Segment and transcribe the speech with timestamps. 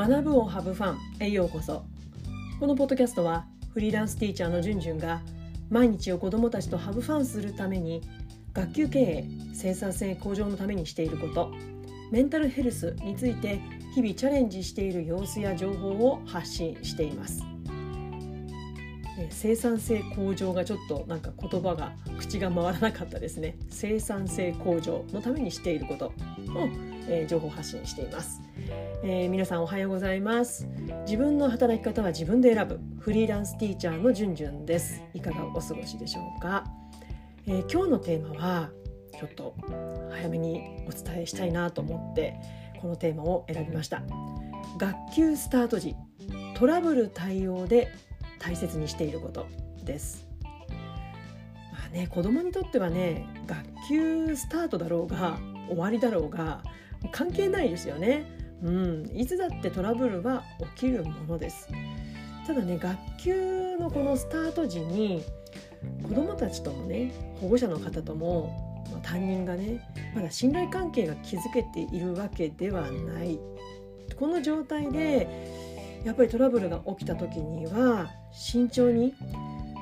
[0.00, 1.84] 学ぶをハブファンへようこそ。
[2.58, 5.20] このポッドキャストはフリーランスティーチャーのじゅんじゅんが
[5.68, 8.00] 毎日を子どもたちとハブファンするために
[8.54, 11.52] 学級経営生産性向上のためにしていること
[12.10, 13.60] メンタルヘルスについて
[13.94, 17.44] 日々チャレンジしている様子や情報を発信しています。
[19.28, 23.54] 生産性向上がちょっとなんか言葉が口が回らなかったですね。
[23.68, 26.12] 生産性向上のためにしていることを、
[27.06, 28.40] えー、情報発信しています、
[29.02, 30.68] えー、皆さんおはようございます。
[31.06, 32.78] 自分の働き方は自分で選ぶ。
[32.98, 35.02] フリーランスティーチャーのじゅんじゅんです。
[35.14, 36.64] いかがお過ごしでしょうか、
[37.46, 38.70] えー、今日のテーマは
[39.18, 39.54] ちょっと
[40.10, 42.34] 早めにお伝えしたいなと思って
[42.78, 44.02] このテーマを選びました。
[44.76, 45.96] 学級スタート時
[46.54, 47.90] トラブル対応で
[48.38, 49.46] 大切にしていること
[49.82, 50.28] です。
[51.72, 55.38] まあね子供にとってはね学級スタートだろうが
[55.68, 56.62] 終わりだろうが
[57.12, 58.38] 関係ないですよね。
[58.62, 60.42] うん、いつだってトラブルは
[60.76, 61.68] 起きるものです。
[62.46, 65.22] ただね学級のこのスタート時に
[66.02, 73.38] 子どもたちともね保護者の方とも、まあ、担任がねまだ信頼関係が築けているわけではない
[74.16, 75.28] この状態で
[76.04, 79.14] やっぱりトラブルが起きた時には慎重に、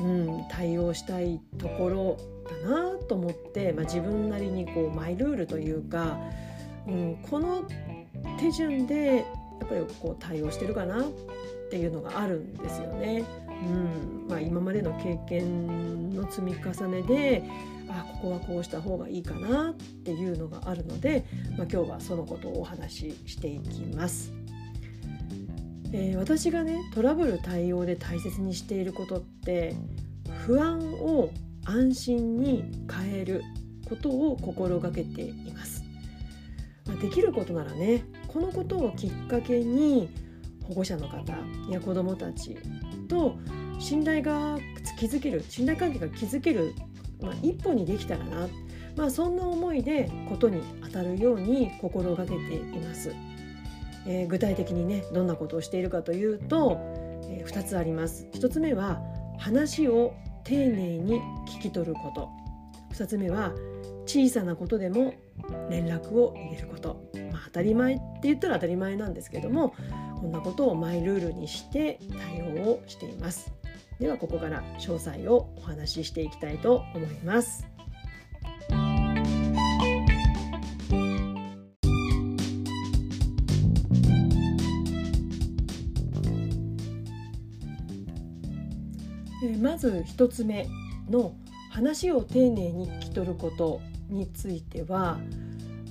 [0.00, 2.16] うん、対応したいところ
[2.64, 6.18] だなと思って、まあ、自分なりにこうマイルールというか、
[6.86, 7.64] うん、この
[8.42, 9.24] 手順で
[9.60, 11.06] やっぱりこう対応してるかなっ
[11.70, 13.24] ていうのがあるんですよね。
[13.48, 17.44] うんまあ、今までの経験の積み重ねで
[17.88, 21.24] あここはこうした方がいいかなっていうのがあるので、
[21.56, 24.32] まあ、今日はそのことをお話ししていきます。
[25.92, 29.76] えー、私がねトラブル対応で大切にしていることって
[30.46, 31.30] 不安を
[31.64, 33.42] 安心に変える
[33.88, 35.84] ことを心がけています、
[36.86, 40.08] まあ、できることならねこのことをきっかけに
[40.64, 41.32] 保護者の方
[41.70, 42.56] や子どもたち
[43.08, 43.36] と
[43.78, 44.58] 信頼が
[44.98, 46.74] 築ける信頼関係が築ける、
[47.20, 48.48] まあ、一歩にできたらな、
[48.96, 53.12] まあ、そんな思いでことに当たるように心がけています。
[54.04, 56.78] えー、具体的にねどんなことをしているかというと、
[57.28, 58.28] えー、2つあります。
[58.32, 59.00] 1つ目は
[59.38, 60.14] 話を
[60.44, 62.28] 丁寧に聞き取ること。
[62.94, 63.52] 2つ目は
[64.06, 65.14] 小さなことでも
[65.70, 67.01] 連絡を入れること、
[67.52, 69.74] たり前って言ったら当たり前なんですけども
[70.20, 73.52] こんなことをマイルールにして対応をしています。
[74.00, 77.66] ではここから詳細をお話ししていきたいと思います。
[89.60, 90.68] まず1つ目
[91.08, 91.34] の
[91.70, 95.18] 話を丁寧に聞き取ることについては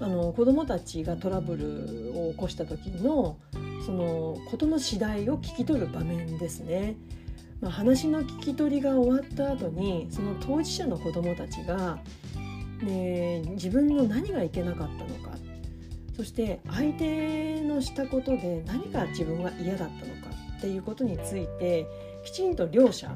[0.00, 3.36] あの子どもたちがトラブルを起こした時の
[3.84, 6.96] その事の次第を聞き取る場面ですね。
[7.60, 11.98] まあ、話の聞き取りが終わった後にその当事者の子どもたちが、
[12.82, 15.36] ね、自分の何がいけなかったのか
[16.16, 21.86] そして相手のしたことで何が自分は嫌だったのかっていうことについて
[22.24, 23.08] きちんと両者、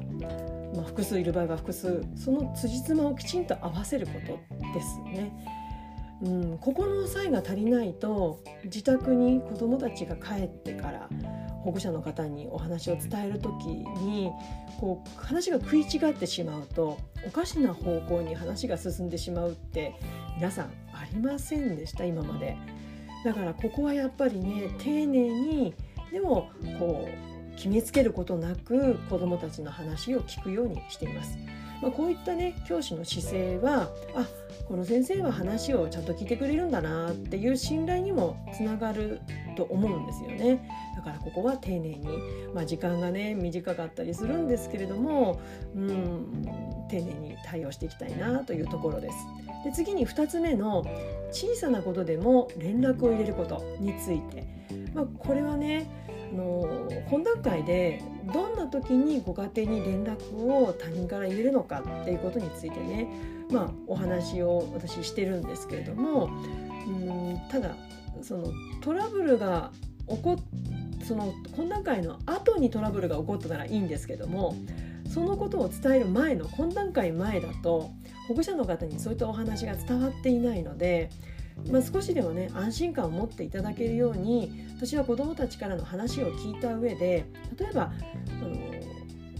[0.75, 4.39] まあ、複数いる場合は複数その辻褄をきちんと合わせること
[4.73, 5.64] ですね。
[6.21, 11.09] うん、ここの際が足りないと自宅に子どもたちが帰ってから
[11.63, 14.31] 保護者の方にお話を伝える時に
[14.79, 19.95] こう話が食い違ってしまうとおかしな方向に話が進んでしまうって
[20.37, 22.55] 皆さんありませんでした今まで。
[23.25, 25.73] だからここはやっぱりね丁寧に
[26.11, 31.37] でもこう決めつけることなく子どもたちの話を聞くようにしています。
[31.81, 34.25] まあ、こういったね教師の姿勢はあ
[34.67, 39.21] この先生は話をちゃんと聞いてくれるんだなっていう信頼にもつながる
[39.55, 42.07] と思うんですよねだからここは丁寧に、
[42.53, 45.39] まあ、時間がね短かったりするんですけれども
[45.75, 46.45] うん
[46.89, 49.17] 丁寧に対応していきたいなというところです。
[49.63, 50.85] で次に2つ目の
[51.31, 54.45] 小さなことでも連絡を入れることについて、
[54.93, 55.87] まあ、これはね
[56.35, 58.01] の本段階で
[58.33, 63.07] どんな時にご家庭に連絡を他人から入れるのかっていうことについてね、
[63.49, 66.29] まあ、お話を私してるんですけれども
[66.87, 67.75] うんただ
[68.21, 68.47] その
[68.81, 69.71] トラブルが
[70.07, 70.37] 起こ
[71.03, 74.55] その懇談会の後にトラブルが起こったならいいんですけども
[75.13, 77.91] そのことを伝える前の懇談会前だと
[78.27, 81.09] 保護者の方にそういったお話が伝わっていないので
[81.71, 87.25] まあ、少しでもね安心感を持っていただけるように私は子どもたちからの話を聞いた上で
[87.57, 87.91] 例えば
[88.41, 88.55] あの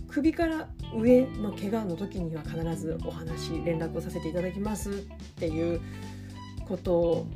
[0.07, 4.93] 首から上の怪我の時には必ずお話連絡をさせていただきますっ
[5.35, 5.81] ていう
[6.67, 7.27] こと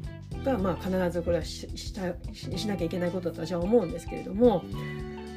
[0.44, 4.64] が、まあ、必ずこれはししたしなきゃいけないことだと私は思うんですけれども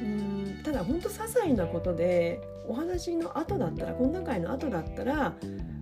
[0.01, 5.35] うんただ本当些細なことでお話の後だったら懇談会の後だったら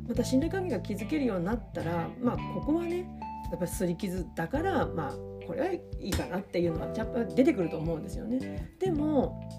[0.08, 3.06] また信頼関係が築けるようになったら、まあ、ここはね
[3.52, 5.12] やっぱりすり傷だから、まあ、
[5.46, 8.74] これはいいかなっていうのはやっぱ出てくると思うんですよね。
[8.80, 9.50] でも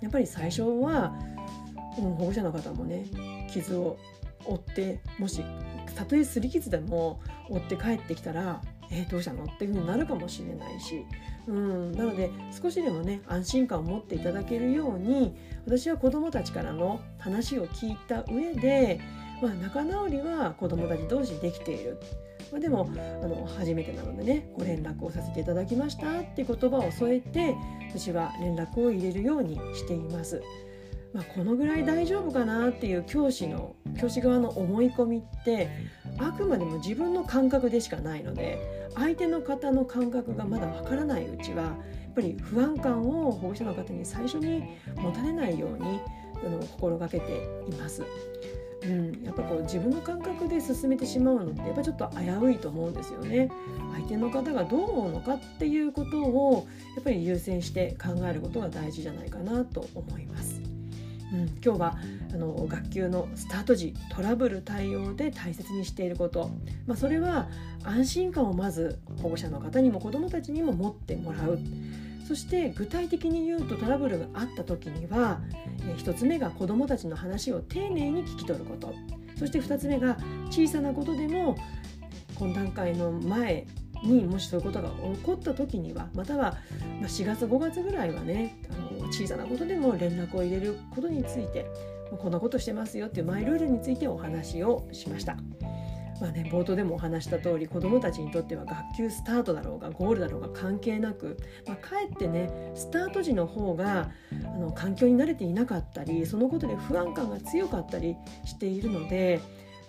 [0.00, 1.18] やっぱり最初は、
[1.96, 3.06] 保護者の方もね
[3.50, 3.98] 傷を
[4.44, 5.42] 負ってもし
[5.96, 11.04] たとえすり傷でも負って帰ってきたらえー、どうしたのっていうふうになるかもしれないし、
[11.46, 15.36] うん、なので少しでもね安心感を持っていただけるように
[15.66, 19.00] 私は子どもたちからの話を聞いた上で、
[19.42, 21.98] まあ、仲直りは子どもたち同士できている。
[22.50, 22.88] まあ、でも
[23.22, 27.54] あの初めてなのでねご連絡をさせていただきましたって言葉を添えて
[27.90, 30.42] 私は連絡を入れるようにしています。
[31.14, 35.70] まあ、このぐらい大丈夫かなっていう教師の教師側の思い込みって
[36.18, 41.70] あくまでも自分の感覚でしかないので相手の方の感覚がまだわからないうちはや
[42.10, 44.64] っぱり不安感を保護者の方に最初に
[44.96, 46.00] 持たれないように
[46.44, 48.04] あの心がけています。
[48.82, 53.50] うん、やっぱこう自分の感覚で進めてしまうのってやっぱちょっと危ういと思うんですよね。
[53.94, 60.60] 相手の方がどう思うのかっていうことをやっぱり優先して考えることが大事じゃないかなと思います。
[61.32, 61.98] うん、今日は
[62.32, 66.50] あの学級のスタート時トラブル対応で大切にしていること、
[66.86, 67.48] まあ、それは
[67.84, 71.58] 安心感をまず保護者の方にも子どもたちにも持ってもらう
[72.28, 75.40] そして具体的に言うとトラブルがあった時には、
[75.88, 78.94] え1つ目が子どもたちの話を丁寧に聞き取ること
[79.38, 80.18] そして2つ目が
[80.50, 81.56] 小さなことでも
[82.34, 83.66] 懇談会の前
[84.04, 86.58] にもしそういうことが起こった時にはまたは
[87.00, 91.64] 4月5月ぐらいはねあの小さなことでも連絡を入れることについて
[92.18, 95.38] こんなことしてますよっていうマイルールについてお話をしました。
[96.20, 104.10] まあね、冒頭でもお話した通り子どもたちにとっては学級スタートだろうがゴールだろうが関係なく、まあ、かえってねスタート時の方が
[104.44, 109.40] あの環境に慣れていなかったりそのことで不安感が強かったりしているのでやっ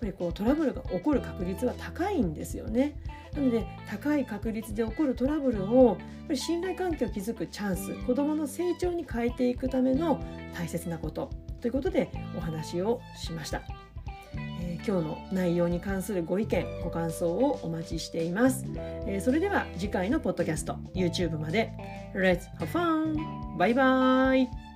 [0.01, 2.95] ぱりこうトラブルが起こる確率は高いんですよね。
[3.33, 5.97] なので高い確率で起こるトラブルを
[6.33, 10.19] 信頼関係を築くチャンス子どもの成長に変えていくための
[10.55, 11.29] 大切なこと
[11.61, 13.88] ということでお話をしました。
[14.85, 21.71] 今日の内容に関するご意見ご感想をお待ちしています、えー、それでは次回のポッドキャスト YouTube まで。
[22.13, 23.57] Let's have fun!
[23.57, 24.68] バイバイ